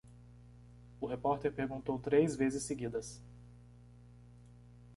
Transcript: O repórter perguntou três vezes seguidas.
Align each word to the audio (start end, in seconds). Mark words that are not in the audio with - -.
O 0.99 1.05
repórter 1.05 1.53
perguntou 1.53 1.99
três 1.99 2.35
vezes 2.35 2.63
seguidas. 2.63 3.21